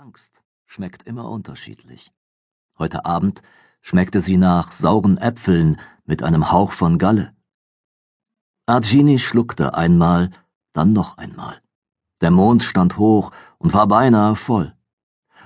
Angst 0.00 0.44
schmeckt 0.66 1.08
immer 1.08 1.28
unterschiedlich. 1.28 2.12
Heute 2.78 3.04
Abend 3.04 3.42
schmeckte 3.80 4.20
sie 4.20 4.36
nach 4.36 4.70
sauren 4.70 5.18
Äpfeln 5.18 5.80
mit 6.04 6.22
einem 6.22 6.52
Hauch 6.52 6.70
von 6.70 6.98
Galle. 6.98 7.34
Argini 8.66 9.18
schluckte 9.18 9.74
einmal, 9.74 10.30
dann 10.72 10.90
noch 10.90 11.18
einmal. 11.18 11.60
Der 12.20 12.30
Mond 12.30 12.62
stand 12.62 12.96
hoch 12.96 13.32
und 13.58 13.74
war 13.74 13.88
beinahe 13.88 14.36
voll. 14.36 14.72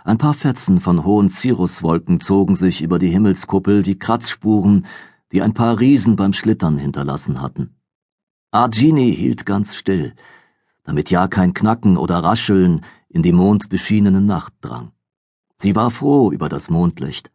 Ein 0.04 0.18
paar 0.18 0.34
Fetzen 0.34 0.82
von 0.82 1.06
hohen 1.06 1.30
Cirruswolken 1.30 2.20
zogen 2.20 2.54
sich 2.54 2.82
über 2.82 2.98
die 2.98 3.08
Himmelskuppel 3.08 3.86
wie 3.86 3.98
Kratzspuren, 3.98 4.84
die 5.32 5.40
ein 5.40 5.54
paar 5.54 5.80
Riesen 5.80 6.16
beim 6.16 6.34
Schlittern 6.34 6.76
hinterlassen 6.76 7.40
hatten. 7.40 7.80
Argini 8.50 9.14
hielt 9.16 9.46
ganz 9.46 9.74
still, 9.74 10.14
damit 10.84 11.10
ja 11.10 11.28
kein 11.28 11.54
Knacken 11.54 11.96
oder 11.96 12.18
Rascheln 12.18 12.84
in 13.08 13.22
die 13.22 13.32
mondbeschienene 13.32 14.20
Nacht 14.20 14.54
drang. 14.60 14.92
Sie 15.56 15.76
war 15.76 15.90
froh 15.90 16.32
über 16.32 16.48
das 16.48 16.70
Mondlicht. 16.70 17.30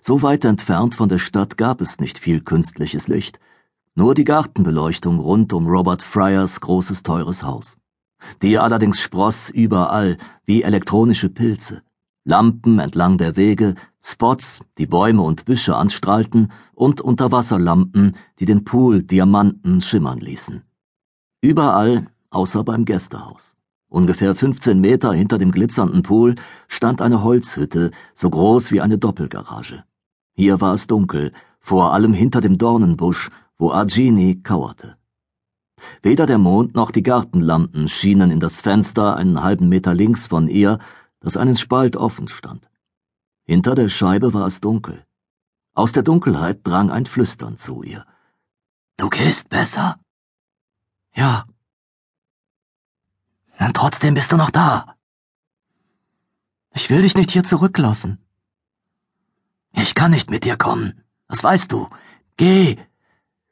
So 0.00 0.22
weit 0.22 0.44
entfernt 0.44 0.96
von 0.96 1.08
der 1.08 1.18
Stadt 1.18 1.56
gab 1.56 1.80
es 1.80 2.00
nicht 2.00 2.18
viel 2.18 2.40
künstliches 2.40 3.08
Licht, 3.08 3.38
nur 3.94 4.14
die 4.14 4.24
Gartenbeleuchtung 4.24 5.18
rund 5.18 5.52
um 5.52 5.66
Robert 5.66 6.02
Fryers 6.02 6.60
großes 6.60 7.02
teures 7.02 7.42
Haus. 7.42 7.76
Die 8.42 8.58
allerdings 8.58 9.00
spross 9.00 9.50
überall 9.50 10.18
wie 10.44 10.62
elektronische 10.62 11.28
Pilze. 11.28 11.82
Lampen 12.24 12.78
entlang 12.78 13.16
der 13.16 13.36
Wege, 13.36 13.74
Spots, 14.02 14.60
die 14.76 14.86
Bäume 14.86 15.22
und 15.22 15.44
Büsche 15.46 15.76
anstrahlten, 15.76 16.52
und 16.74 17.00
Unterwasserlampen, 17.00 18.16
die 18.38 18.44
den 18.44 18.64
Pool 18.64 19.02
Diamanten 19.02 19.80
schimmern 19.80 20.18
ließen. 20.18 20.62
Überall 21.40 22.06
außer 22.30 22.64
beim 22.64 22.84
Gästehaus. 22.84 23.56
Ungefähr 23.88 24.34
15 24.34 24.80
Meter 24.80 25.12
hinter 25.12 25.38
dem 25.38 25.50
glitzernden 25.50 26.02
Pool 26.02 26.34
stand 26.66 27.00
eine 27.00 27.22
Holzhütte, 27.22 27.90
so 28.14 28.28
groß 28.28 28.70
wie 28.70 28.82
eine 28.82 28.98
Doppelgarage. 28.98 29.84
Hier 30.34 30.60
war 30.60 30.74
es 30.74 30.86
dunkel, 30.86 31.32
vor 31.58 31.92
allem 31.94 32.12
hinter 32.12 32.40
dem 32.40 32.58
Dornenbusch, 32.58 33.30
wo 33.56 33.72
Argini 33.72 34.42
kauerte. 34.42 34.96
Weder 36.02 36.26
der 36.26 36.38
Mond 36.38 36.74
noch 36.74 36.90
die 36.90 37.02
Gartenlampen 37.02 37.88
schienen 37.88 38.30
in 38.30 38.40
das 38.40 38.60
Fenster 38.60 39.16
einen 39.16 39.42
halben 39.42 39.68
Meter 39.68 39.94
links 39.94 40.26
von 40.26 40.48
ihr, 40.48 40.78
das 41.20 41.36
einen 41.36 41.56
Spalt 41.56 41.96
offen 41.96 42.28
stand. 42.28 42.68
Hinter 43.44 43.74
der 43.74 43.88
Scheibe 43.88 44.34
war 44.34 44.46
es 44.46 44.60
dunkel. 44.60 45.04
Aus 45.74 45.92
der 45.92 46.02
Dunkelheit 46.02 46.60
drang 46.64 46.90
ein 46.90 47.06
Flüstern 47.06 47.56
zu 47.56 47.82
ihr. 47.82 48.04
Du 48.96 49.08
gehst 49.08 49.48
besser? 49.48 49.98
Ja, 51.14 51.46
und 53.58 53.74
trotzdem 53.74 54.14
bist 54.14 54.32
du 54.32 54.36
noch 54.36 54.50
da. 54.50 54.96
Ich 56.74 56.90
will 56.90 57.02
dich 57.02 57.16
nicht 57.16 57.30
hier 57.30 57.44
zurücklassen. 57.44 58.18
Ich 59.72 59.94
kann 59.94 60.10
nicht 60.10 60.30
mit 60.30 60.44
dir 60.44 60.56
kommen, 60.56 61.04
das 61.28 61.42
weißt 61.42 61.72
du. 61.72 61.88
Geh, 62.36 62.76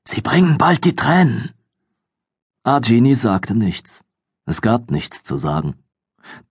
sie 0.04 0.20
bringen 0.20 0.58
bald 0.58 0.84
die 0.84 0.96
Tränen. 0.96 1.52
Argini 2.62 3.14
sagte 3.14 3.54
nichts. 3.54 4.04
Es 4.44 4.62
gab 4.62 4.90
nichts 4.90 5.22
zu 5.24 5.38
sagen. 5.38 5.74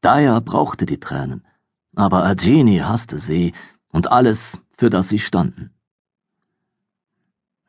Daya 0.01 0.39
brauchte 0.39 0.85
die 0.85 0.99
Tränen, 0.99 1.45
aber 1.95 2.23
Argini 2.23 2.77
hasste 2.79 3.19
sie 3.19 3.53
und 3.89 4.11
alles, 4.11 4.59
für 4.77 4.89
das 4.89 5.09
sie 5.09 5.19
standen. 5.19 5.73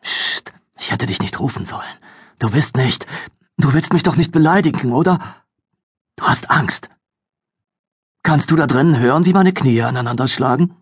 Psst, 0.02 0.52
ich 0.78 0.90
hätte 0.90 1.06
dich 1.06 1.20
nicht 1.20 1.38
rufen 1.40 1.66
sollen. 1.66 1.96
Du 2.38 2.50
bist 2.50 2.76
nicht. 2.76 3.06
Du 3.56 3.72
willst 3.72 3.92
mich 3.92 4.02
doch 4.02 4.16
nicht 4.16 4.32
beleidigen, 4.32 4.92
oder? 4.92 5.20
Du 6.16 6.24
hast 6.24 6.50
Angst. 6.50 6.88
Kannst 8.22 8.50
du 8.50 8.56
da 8.56 8.66
drinnen 8.66 8.98
hören, 8.98 9.26
wie 9.26 9.34
meine 9.34 9.52
Knie 9.52 9.82
aneinander 9.82 10.28
schlagen? 10.28 10.74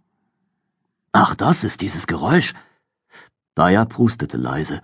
Ach, 1.12 1.34
das 1.34 1.64
ist 1.64 1.80
dieses 1.80 2.06
Geräusch. 2.06 2.54
Daya 3.54 3.84
prustete 3.84 4.36
leise. 4.36 4.80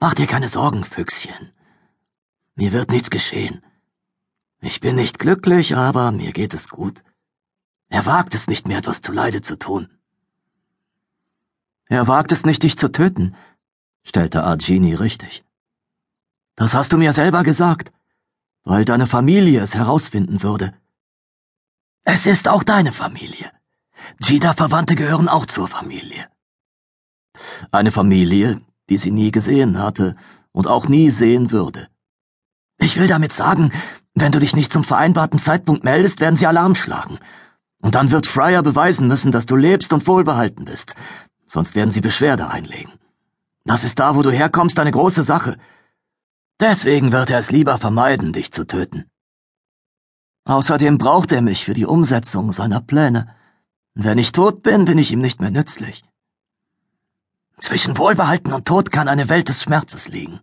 Mach 0.00 0.14
dir 0.14 0.26
keine 0.26 0.48
Sorgen, 0.48 0.84
Füchschen. 0.84 1.52
Mir 2.56 2.72
wird 2.72 2.90
nichts 2.90 3.08
geschehen. 3.10 3.64
Ich 4.60 4.80
bin 4.80 4.96
nicht 4.96 5.18
glücklich, 5.18 5.76
aber 5.76 6.10
mir 6.10 6.32
geht 6.32 6.52
es 6.52 6.68
gut. 6.68 7.02
Er 7.88 8.04
wagt 8.04 8.34
es 8.34 8.48
nicht 8.48 8.66
mehr, 8.66 8.78
etwas 8.78 9.00
zuleide 9.00 9.42
zu 9.42 9.56
tun. 9.56 9.88
Er 11.86 12.08
wagt 12.08 12.32
es 12.32 12.44
nicht, 12.44 12.64
dich 12.64 12.76
zu 12.76 12.90
töten, 12.90 13.36
stellte 14.02 14.42
Argini 14.42 14.94
richtig. 14.94 15.44
Das 16.56 16.74
hast 16.74 16.92
du 16.92 16.98
mir 16.98 17.12
selber 17.12 17.44
gesagt 17.44 17.92
weil 18.66 18.84
deine 18.84 19.06
Familie 19.06 19.60
es 19.60 19.74
herausfinden 19.74 20.42
würde. 20.42 20.74
Es 22.04 22.26
ist 22.26 22.48
auch 22.48 22.64
deine 22.64 22.92
Familie. 22.92 23.50
Jida-Verwandte 24.20 24.96
gehören 24.96 25.28
auch 25.28 25.46
zur 25.46 25.68
Familie. 25.68 26.26
Eine 27.70 27.92
Familie, 27.92 28.60
die 28.90 28.98
sie 28.98 29.12
nie 29.12 29.30
gesehen 29.30 29.78
hatte 29.78 30.16
und 30.50 30.66
auch 30.66 30.88
nie 30.88 31.10
sehen 31.10 31.52
würde. 31.52 31.88
Ich 32.78 32.98
will 32.98 33.06
damit 33.06 33.32
sagen, 33.32 33.72
wenn 34.14 34.32
du 34.32 34.40
dich 34.40 34.56
nicht 34.56 34.72
zum 34.72 34.82
vereinbarten 34.82 35.38
Zeitpunkt 35.38 35.84
meldest, 35.84 36.18
werden 36.20 36.36
sie 36.36 36.46
Alarm 36.46 36.74
schlagen. 36.74 37.18
Und 37.80 37.94
dann 37.94 38.10
wird 38.10 38.26
Fryer 38.26 38.62
beweisen 38.64 39.06
müssen, 39.06 39.30
dass 39.30 39.46
du 39.46 39.54
lebst 39.54 39.92
und 39.92 40.08
wohlbehalten 40.08 40.64
bist. 40.64 40.94
Sonst 41.46 41.76
werden 41.76 41.92
sie 41.92 42.00
Beschwerde 42.00 42.48
einlegen. 42.48 42.92
Das 43.64 43.84
ist 43.84 44.00
da, 44.00 44.16
wo 44.16 44.22
du 44.22 44.30
herkommst, 44.32 44.78
eine 44.80 44.90
große 44.90 45.22
Sache. 45.22 45.56
Deswegen 46.58 47.12
wird 47.12 47.28
er 47.30 47.38
es 47.38 47.50
lieber 47.50 47.78
vermeiden, 47.78 48.32
dich 48.32 48.50
zu 48.50 48.66
töten. 48.66 49.10
Außerdem 50.44 50.96
braucht 50.96 51.32
er 51.32 51.42
mich 51.42 51.64
für 51.64 51.74
die 51.74 51.84
Umsetzung 51.84 52.52
seiner 52.52 52.80
Pläne. 52.80 53.34
Wenn 53.94 54.16
ich 54.16 54.32
tot 54.32 54.62
bin, 54.62 54.84
bin 54.84 54.96
ich 54.96 55.10
ihm 55.12 55.20
nicht 55.20 55.40
mehr 55.40 55.50
nützlich. 55.50 56.02
Zwischen 57.58 57.98
Wohlbehalten 57.98 58.52
und 58.52 58.66
Tod 58.66 58.90
kann 58.90 59.08
eine 59.08 59.28
Welt 59.28 59.48
des 59.48 59.62
Schmerzes 59.62 60.08
liegen. 60.08 60.40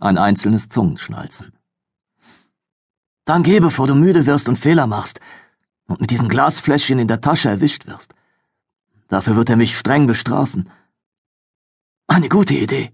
Ein 0.00 0.18
einzelnes 0.18 0.68
Zungenschnalzen. 0.68 1.52
Dann 3.24 3.42
geh, 3.42 3.60
bevor 3.60 3.86
du 3.86 3.94
müde 3.94 4.26
wirst 4.26 4.48
und 4.48 4.58
Fehler 4.58 4.86
machst 4.86 5.20
und 5.86 6.00
mit 6.00 6.10
diesem 6.10 6.28
Glasfläschchen 6.28 6.98
in 6.98 7.08
der 7.08 7.20
Tasche 7.20 7.48
erwischt 7.48 7.86
wirst. 7.86 8.14
Dafür 9.08 9.36
wird 9.36 9.50
er 9.50 9.56
mich 9.56 9.76
streng 9.76 10.06
bestrafen. 10.06 10.70
Eine 12.06 12.28
gute 12.28 12.54
Idee. 12.54 12.92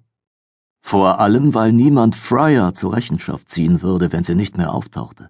Vor 0.88 1.20
allem, 1.20 1.52
weil 1.52 1.70
niemand 1.70 2.16
Fryer 2.16 2.72
zur 2.72 2.96
Rechenschaft 2.96 3.50
ziehen 3.50 3.82
würde, 3.82 4.10
wenn 4.10 4.24
sie 4.24 4.34
nicht 4.34 4.56
mehr 4.56 4.72
auftauchte. 4.72 5.28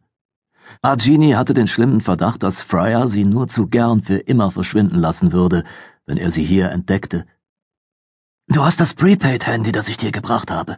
Argini 0.83 1.33
hatte 1.33 1.53
den 1.53 1.67
schlimmen 1.67 2.01
Verdacht, 2.01 2.45
dass 2.45 2.61
Fryer 2.61 3.09
sie 3.09 3.25
nur 3.25 3.49
zu 3.49 3.67
gern 3.67 4.05
für 4.05 4.19
immer 4.19 4.53
verschwinden 4.53 5.01
lassen 5.01 5.33
würde, 5.33 5.65
wenn 6.07 6.17
er 6.17 6.31
sie 6.31 6.45
hier 6.45 6.71
entdeckte. 6.71 7.27
Du 8.47 8.65
hast 8.65 8.79
das 8.79 8.95
Prepaid-Handy, 8.95 9.73
das 9.73 9.89
ich 9.89 9.97
dir 9.97 10.13
gebracht 10.13 10.53
habe. 10.53 10.77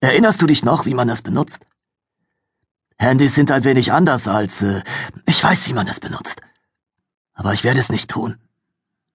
Erinnerst 0.00 0.42
du 0.42 0.46
dich 0.46 0.62
noch, 0.62 0.84
wie 0.84 0.92
man 0.92 1.08
es 1.08 1.22
benutzt? 1.22 1.64
Handys 2.98 3.34
sind 3.34 3.50
ein 3.50 3.64
wenig 3.64 3.90
anders 3.90 4.28
als, 4.28 4.60
äh, 4.60 4.82
ich 5.24 5.42
weiß, 5.42 5.66
wie 5.66 5.72
man 5.72 5.88
es 5.88 5.98
benutzt. 5.98 6.42
Aber 7.32 7.54
ich 7.54 7.64
werde 7.64 7.80
es 7.80 7.88
nicht 7.88 8.10
tun. 8.10 8.36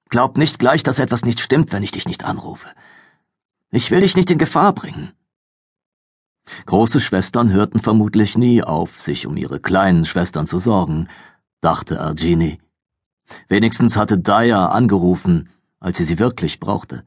Glaub 0.09 0.35
nicht 0.35 0.57
gleich, 0.57 0.81
dass 0.81 0.97
etwas 0.97 1.23
nicht 1.23 1.41
stimmt, 1.41 1.71
wenn 1.73 1.83
ich 1.83 1.91
dich 1.91 2.07
nicht 2.07 2.23
anrufe. 2.23 2.69
Ich 3.75 3.89
will 3.89 4.01
dich 4.01 4.15
nicht 4.15 4.29
in 4.29 4.37
Gefahr 4.37 4.71
bringen. 4.71 5.13
Große 6.67 7.01
Schwestern 7.01 7.51
hörten 7.51 7.79
vermutlich 7.79 8.37
nie 8.37 8.61
auf, 8.61 9.01
sich 9.01 9.25
um 9.25 9.35
ihre 9.35 9.59
kleinen 9.59 10.05
Schwestern 10.05 10.45
zu 10.45 10.59
sorgen, 10.59 11.07
dachte 11.59 11.99
Argini. 11.99 12.61
Wenigstens 13.47 13.97
hatte 13.97 14.19
Daya 14.19 14.67
angerufen, 14.67 15.49
als 15.79 15.97
sie 15.97 16.05
sie 16.05 16.19
wirklich 16.19 16.59
brauchte. 16.59 17.03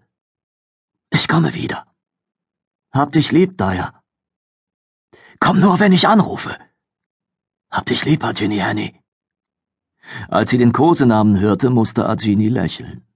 Ich 1.10 1.28
komme 1.28 1.54
wieder. 1.54 1.87
Hab 2.91 3.12
dich 3.12 3.31
lieb, 3.31 3.56
Daya. 3.56 4.03
Komm 5.38 5.60
nur, 5.60 5.78
wenn 5.78 5.93
ich 5.93 6.09
anrufe. 6.09 6.59
Hab 7.71 7.87
dich 7.87 8.04
lieb, 8.04 8.25
Argini 8.25 8.59
Hanny. 8.59 9.00
Als 10.27 10.51
sie 10.51 10.59
den 10.59 10.72
Kosenamen 10.72 11.39
hörte, 11.39 11.71
musste 11.71 12.09
Argini 12.09 12.48
lächeln. 12.48 13.07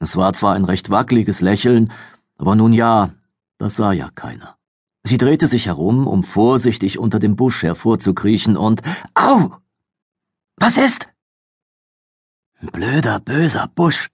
Es 0.00 0.16
war 0.16 0.34
zwar 0.34 0.54
ein 0.54 0.66
recht 0.66 0.90
wackeliges 0.90 1.40
Lächeln, 1.40 1.92
aber 2.38 2.56
nun 2.56 2.72
ja, 2.72 3.10
das 3.58 3.76
sah 3.76 3.92
ja 3.92 4.08
keiner. 4.14 4.56
Sie 5.04 5.18
drehte 5.18 5.48
sich 5.48 5.66
herum, 5.66 6.06
um 6.06 6.24
vorsichtig 6.24 6.98
unter 6.98 7.18
dem 7.18 7.36
Busch 7.36 7.62
hervorzukriechen 7.62 8.56
und 8.56 8.82
Au! 9.14 9.56
Was 10.56 10.76
ist? 10.76 11.08
Blöder, 12.60 13.20
böser 13.20 13.68
Busch, 13.68 14.10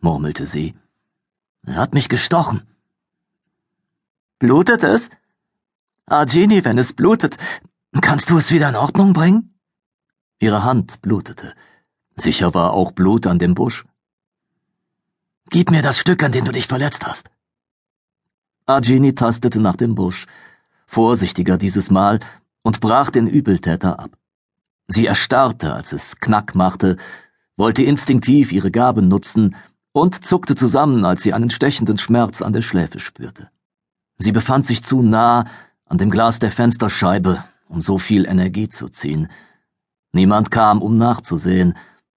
murmelte 0.00 0.46
sie. 0.46 0.74
Er 1.62 1.76
hat 1.76 1.94
mich 1.94 2.08
gestochen. 2.08 2.66
Blutet 4.38 4.82
es? 4.82 5.10
Argini, 6.06 6.64
wenn 6.64 6.78
es 6.78 6.92
blutet, 6.92 7.36
kannst 8.00 8.30
du 8.30 8.38
es 8.38 8.50
wieder 8.50 8.68
in 8.68 8.76
Ordnung 8.76 9.12
bringen? 9.12 9.54
Ihre 10.38 10.64
Hand 10.64 11.02
blutete. 11.02 11.54
Sicher 12.16 12.54
war 12.54 12.72
auch 12.72 12.92
Blut 12.92 13.26
an 13.26 13.38
dem 13.38 13.54
Busch. 13.54 13.84
Gib 15.50 15.70
mir 15.70 15.82
das 15.82 15.98
Stück, 15.98 16.22
an 16.22 16.32
dem 16.32 16.44
du 16.44 16.52
dich 16.52 16.66
verletzt 16.66 17.06
hast. 17.06 17.30
Argini 18.70 19.14
tastete 19.14 19.60
nach 19.60 19.76
dem 19.76 19.94
Busch, 19.94 20.26
vorsichtiger 20.86 21.58
dieses 21.58 21.90
Mal, 21.90 22.20
und 22.62 22.80
brach 22.80 23.10
den 23.10 23.26
Übeltäter 23.26 23.98
ab. 23.98 24.10
Sie 24.86 25.06
erstarrte, 25.06 25.72
als 25.72 25.92
es 25.92 26.16
Knack 26.20 26.54
machte, 26.54 26.96
wollte 27.56 27.82
instinktiv 27.82 28.52
ihre 28.52 28.70
Gaben 28.70 29.08
nutzen 29.08 29.56
und 29.92 30.24
zuckte 30.24 30.56
zusammen, 30.56 31.04
als 31.04 31.22
sie 31.22 31.32
einen 31.32 31.50
stechenden 31.50 31.98
Schmerz 31.98 32.42
an 32.42 32.52
der 32.52 32.62
Schläfe 32.62 33.00
spürte. 33.00 33.50
Sie 34.18 34.32
befand 34.32 34.66
sich 34.66 34.84
zu 34.84 35.02
nah 35.02 35.46
an 35.86 35.98
dem 35.98 36.10
Glas 36.10 36.38
der 36.38 36.50
Fensterscheibe, 36.50 37.44
um 37.68 37.82
so 37.82 37.98
viel 37.98 38.26
Energie 38.26 38.68
zu 38.68 38.88
ziehen. 38.88 39.28
Niemand 40.12 40.50
kam, 40.50 40.82
um 40.82 40.96
nachzusehen, 40.96 41.76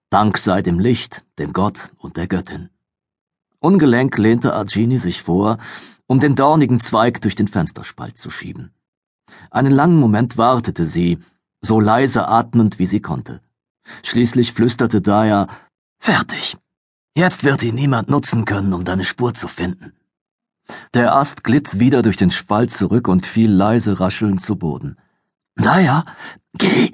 Dank 0.09 0.37
sei 0.37 0.61
dem 0.61 0.79
Licht, 0.79 1.23
dem 1.39 1.53
Gott 1.53 1.91
und 1.97 2.17
der 2.17 2.27
Göttin. 2.27 2.69
Ungelenk 3.63 4.17
lehnte 4.17 4.53
Argini 4.53 4.97
sich 4.97 5.23
vor, 5.23 5.57
um 6.05 6.19
den 6.19 6.35
dornigen 6.35 6.81
Zweig 6.81 7.21
durch 7.21 7.35
den 7.35 7.47
Fensterspalt 7.47 8.17
zu 8.17 8.29
schieben. 8.29 8.73
Einen 9.51 9.71
langen 9.71 10.01
Moment 10.01 10.37
wartete 10.37 10.85
sie, 10.85 11.19
so 11.61 11.79
leise 11.79 12.27
atmend, 12.27 12.77
wie 12.77 12.85
sie 12.85 12.99
konnte. 12.99 13.39
Schließlich 14.03 14.51
flüsterte 14.51 15.01
Daya, 15.01 15.47
Fertig. 15.97 16.57
Jetzt 17.15 17.45
wird 17.45 17.63
ihn 17.63 17.75
niemand 17.75 18.09
nutzen 18.09 18.43
können, 18.43 18.73
um 18.73 18.83
deine 18.83 19.05
Spur 19.05 19.33
zu 19.33 19.47
finden. 19.47 19.93
Der 20.93 21.15
Ast 21.15 21.45
glitt 21.45 21.79
wieder 21.79 22.01
durch 22.01 22.17
den 22.17 22.31
Spalt 22.31 22.69
zurück 22.69 23.07
und 23.07 23.25
fiel 23.25 23.49
leise 23.49 24.01
raschelnd 24.01 24.41
zu 24.41 24.57
Boden. 24.57 24.97
Daya, 25.55 26.03
geh! 26.57 26.91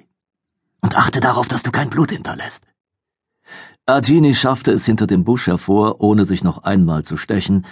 Und 0.81 0.95
achte 0.95 1.19
darauf, 1.19 1.47
dass 1.47 1.63
du 1.63 1.71
kein 1.71 1.89
Blut 1.89 2.11
hinterlässt. 2.11 2.68
Agini 3.89 4.35
schaffte 4.35 4.71
es 4.71 4.85
hinter 4.85 5.07
dem 5.07 5.23
Busch 5.23 5.47
hervor, 5.47 5.99
ohne 5.99 6.23
sich 6.23 6.43
noch 6.43 6.63
einmal 6.63 7.03
zu 7.03 7.17
stechen, 7.17 7.65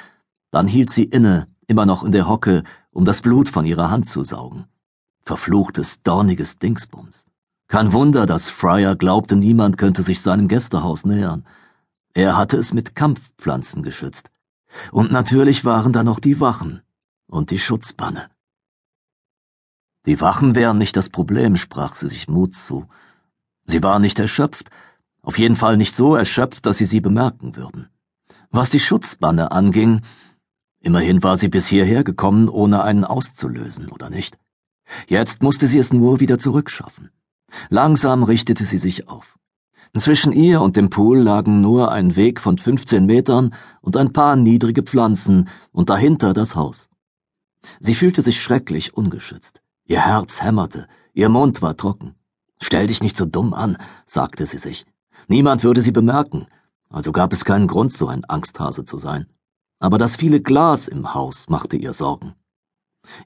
dann 0.50 0.68
hielt 0.68 0.90
sie 0.90 1.04
inne, 1.04 1.48
immer 1.68 1.86
noch 1.86 2.04
in 2.04 2.12
der 2.12 2.28
Hocke, 2.28 2.64
um 2.92 3.06
das 3.06 3.22
Blut 3.22 3.50
von 3.50 3.66
ihrer 3.66 3.92
Hand 3.92 4.08
zu 4.08 4.24
saugen. 4.24 4.66
Verfluchtes, 5.22 6.02
dorniges 6.02 6.58
Dingsbums. 6.58 7.26
Kein 7.68 7.94
Wunder, 7.94 8.26
dass 8.26 8.50
Fryer 8.50 8.96
glaubte, 8.96 9.36
niemand 9.36 9.78
könnte 9.78 10.02
sich 10.02 10.22
seinem 10.22 10.48
Gästehaus 10.48 11.06
nähern. 11.06 11.46
Er 12.14 12.36
hatte 12.36 12.58
es 12.58 12.74
mit 12.74 12.96
Kampfpflanzen 12.96 13.84
geschützt. 13.84 14.32
Und 14.92 15.12
natürlich 15.12 15.66
waren 15.66 15.94
da 15.94 16.04
noch 16.04 16.20
die 16.20 16.40
Wachen 16.40 16.82
und 17.28 17.52
die 17.52 17.60
Schutzbanne. 17.60 18.30
Die 20.06 20.20
Wachen 20.20 20.56
wären 20.56 20.78
nicht 20.78 20.98
das 20.98 21.10
Problem, 21.10 21.58
sprach 21.58 21.94
sie 21.94 22.08
sich 22.08 22.28
Mut 22.28 22.56
zu. 22.56 22.88
Sie 23.66 23.84
war 23.84 24.00
nicht 24.00 24.18
erschöpft, 24.18 24.72
auf 25.28 25.38
jeden 25.38 25.58
Fall 25.58 25.76
nicht 25.76 25.94
so 25.94 26.16
erschöpft, 26.16 26.66
dass 26.66 26.78
sie 26.78 26.86
sie 26.86 27.02
bemerken 27.02 27.58
würden. 27.58 27.90
Was 28.50 28.70
die 28.70 28.80
Schutzbanne 28.80 29.52
anging, 29.52 30.00
immerhin 30.80 31.22
war 31.22 31.36
sie 31.36 31.50
bis 31.50 31.68
hierher 31.68 32.06
gekommen, 32.06 32.48
ohne 32.48 32.82
einen 32.84 33.04
auszulösen, 33.04 33.90
oder 33.90 34.10
nicht? 34.10 34.40
Jetzt 35.06 35.44
musste 35.44 35.68
sie 35.68 35.80
es 35.80 35.92
nur 35.92 36.22
wieder 36.22 36.40
zurückschaffen. 36.40 37.10
Langsam 37.68 38.24
richtete 38.24 38.64
sie 38.64 38.78
sich 38.78 39.10
auf. 39.10 39.38
Zwischen 39.98 40.32
ihr 40.32 40.62
und 40.62 40.78
dem 40.78 40.90
Pool 40.90 41.18
lagen 41.18 41.60
nur 41.60 41.92
ein 41.92 42.16
Weg 42.16 42.40
von 42.40 42.58
15 42.58 43.06
Metern 43.06 43.54
und 43.82 43.98
ein 43.98 44.14
paar 44.14 44.38
niedrige 44.38 44.82
Pflanzen 44.82 45.50
und 45.74 45.90
dahinter 45.90 46.34
das 46.34 46.56
Haus. 46.56 46.88
Sie 47.82 47.96
fühlte 47.96 48.22
sich 48.22 48.42
schrecklich 48.42 48.96
ungeschützt. 48.96 49.62
Ihr 49.84 50.06
Herz 50.06 50.42
hämmerte, 50.42 50.88
ihr 51.14 51.28
Mund 51.28 51.62
war 51.62 51.76
trocken. 51.76 52.16
Stell 52.62 52.88
dich 52.88 53.04
nicht 53.04 53.18
so 53.18 53.26
dumm 53.26 53.54
an, 53.54 53.78
sagte 54.06 54.46
sie 54.46 54.58
sich. 54.58 54.86
Niemand 55.28 55.64
würde 55.64 55.82
sie 55.82 55.92
bemerken, 55.92 56.48
also 56.90 57.12
gab 57.12 57.34
es 57.34 57.44
keinen 57.44 57.68
Grund, 57.68 57.92
so 57.92 58.08
ein 58.08 58.24
Angsthase 58.28 58.86
zu 58.86 58.98
sein. 58.98 59.28
Aber 59.80 59.98
das 59.98 60.16
viele 60.16 60.42
Glas 60.42 60.88
im 60.88 61.14
Haus 61.14 61.50
machte 61.50 61.76
ihr 61.76 61.94
Sorgen. 61.94 62.34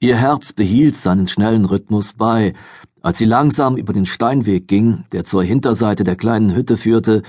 Ihr 0.00 0.16
Herz 0.16 0.52
behielt 0.52 0.96
seinen 0.96 1.28
schnellen 1.28 1.64
Rhythmus 1.64 2.12
bei, 2.14 2.54
als 3.00 3.18
sie 3.18 3.24
langsam 3.24 3.76
über 3.76 3.92
den 3.92 4.06
Steinweg 4.06 4.68
ging, 4.68 5.04
der 5.12 5.24
zur 5.24 5.44
Hinterseite 5.44 6.04
der 6.04 6.16
kleinen 6.16 6.54
Hütte 6.54 6.76
führte, 6.76 7.22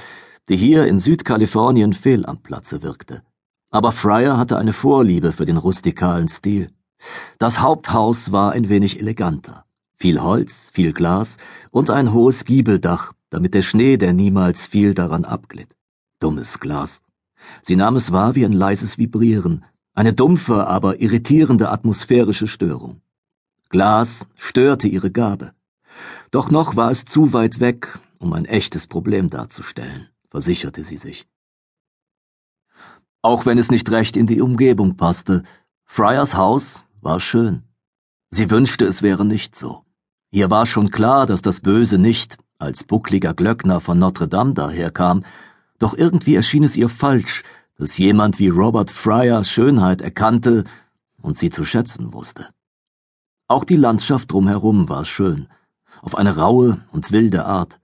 die 0.49 0.57
hier 0.57 0.87
in 0.87 0.99
Südkalifornien 0.99 1.93
fehl 1.93 2.25
am 2.25 2.41
Platze 2.41 2.83
wirkte. 2.83 3.23
Aber 3.69 3.91
Fryer 3.91 4.37
hatte 4.37 4.57
eine 4.57 4.73
Vorliebe 4.73 5.31
für 5.31 5.45
den 5.45 5.57
rustikalen 5.57 6.27
Stil. 6.27 6.69
Das 7.37 7.59
Haupthaus 7.59 8.31
war 8.31 8.51
ein 8.51 8.69
wenig 8.69 8.99
eleganter. 8.99 9.65
Viel 9.97 10.21
Holz, 10.21 10.69
viel 10.73 10.93
Glas 10.93 11.37
und 11.71 11.89
ein 11.89 12.11
hohes 12.11 12.45
Giebeldach, 12.45 13.13
damit 13.33 13.55
der 13.55 13.63
Schnee, 13.63 13.97
der 13.97 14.13
niemals 14.13 14.67
fiel, 14.67 14.93
daran 14.93 15.25
abglitt. 15.25 15.75
Dummes 16.19 16.59
Glas. 16.59 17.01
Sie 17.63 17.75
nahm 17.75 17.95
es 17.95 18.11
wahr 18.11 18.35
wie 18.35 18.45
ein 18.45 18.53
leises 18.53 18.99
Vibrieren, 18.99 19.65
eine 19.95 20.13
dumpfe, 20.13 20.67
aber 20.67 21.01
irritierende 21.01 21.69
atmosphärische 21.71 22.47
Störung. 22.47 23.01
Glas 23.69 24.27
störte 24.35 24.87
ihre 24.87 25.09
Gabe. 25.09 25.53
Doch 26.29 26.51
noch 26.51 26.75
war 26.75 26.91
es 26.91 27.05
zu 27.05 27.33
weit 27.33 27.59
weg, 27.59 27.99
um 28.19 28.33
ein 28.33 28.45
echtes 28.45 28.85
Problem 28.85 29.31
darzustellen, 29.31 30.09
versicherte 30.29 30.83
sie 30.83 30.97
sich. 30.97 31.27
Auch 33.23 33.47
wenn 33.47 33.57
es 33.57 33.71
nicht 33.71 33.89
recht 33.89 34.15
in 34.15 34.27
die 34.27 34.41
Umgebung 34.41 34.95
passte, 34.95 35.41
Fryers 35.85 36.35
Haus 36.35 36.85
war 37.01 37.19
schön. 37.19 37.63
Sie 38.29 38.51
wünschte, 38.51 38.85
es 38.85 39.01
wäre 39.01 39.25
nicht 39.25 39.55
so. 39.55 39.85
Ihr 40.29 40.51
war 40.51 40.67
schon 40.67 40.91
klar, 40.91 41.25
dass 41.25 41.41
das 41.41 41.61
Böse 41.61 41.97
nicht 41.97 42.37
als 42.63 42.83
buckliger 42.83 43.33
Glöckner 43.33 43.79
von 43.79 43.99
Notre 43.99 44.27
Dame 44.27 44.53
daherkam, 44.53 45.23
doch 45.79 45.93
irgendwie 45.95 46.35
erschien 46.35 46.63
es 46.63 46.75
ihr 46.75 46.89
falsch, 46.89 47.43
dass 47.77 47.97
jemand 47.97 48.39
wie 48.39 48.49
Robert 48.49 48.91
Fryer 48.91 49.43
Schönheit 49.43 50.01
erkannte 50.01 50.63
und 51.21 51.37
sie 51.37 51.49
zu 51.49 51.65
schätzen 51.65 52.13
wusste. 52.13 52.49
Auch 53.47 53.65
die 53.65 53.75
Landschaft 53.75 54.31
drumherum 54.31 54.89
war 54.89 55.05
schön, 55.05 55.47
auf 56.01 56.15
eine 56.15 56.37
raue 56.37 56.79
und 56.91 57.11
wilde 57.11 57.45
Art. 57.45 57.79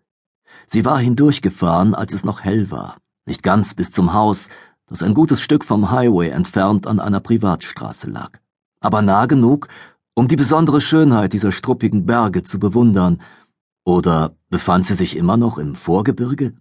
Sie 0.67 0.85
war 0.85 0.99
hindurchgefahren, 0.99 1.93
als 1.93 2.13
es 2.13 2.23
noch 2.23 2.41
hell 2.41 2.71
war, 2.71 2.97
nicht 3.25 3.43
ganz 3.43 3.73
bis 3.73 3.91
zum 3.91 4.13
Haus, 4.13 4.49
das 4.87 5.03
ein 5.03 5.13
gutes 5.13 5.41
Stück 5.41 5.65
vom 5.65 5.91
Highway 5.91 6.29
entfernt 6.29 6.87
an 6.87 6.99
einer 6.99 7.19
Privatstraße 7.19 8.09
lag, 8.09 8.39
aber 8.79 9.01
nah 9.01 9.25
genug, 9.25 9.67
um 10.15 10.27
die 10.27 10.35
besondere 10.35 10.81
Schönheit 10.81 11.33
dieser 11.33 11.51
struppigen 11.51 12.05
Berge 12.05 12.43
zu 12.43 12.59
bewundern. 12.59 13.21
Oder 13.83 14.35
befand 14.49 14.85
sie 14.85 14.95
sich 14.95 15.15
immer 15.15 15.37
noch 15.37 15.57
im 15.57 15.75
Vorgebirge? 15.75 16.55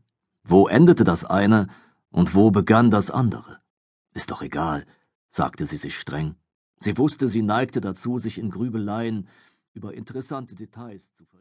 Wo 0.44 0.68
endete 0.68 1.04
das 1.04 1.24
eine 1.24 1.68
und 2.10 2.34
wo 2.34 2.50
begann 2.50 2.90
das 2.90 3.10
andere? 3.10 3.58
Ist 4.14 4.30
doch 4.30 4.42
egal, 4.42 4.86
sagte 5.30 5.66
sie 5.66 5.76
sich 5.76 5.98
streng. 5.98 6.36
Sie 6.80 6.96
wusste, 6.96 7.28
sie 7.28 7.42
neigte 7.42 7.80
dazu, 7.80 8.18
sich 8.18 8.38
in 8.38 8.50
Grübeleien 8.50 9.28
über 9.74 9.94
interessante 9.94 10.54
Details 10.54 11.12
zu 11.14 11.24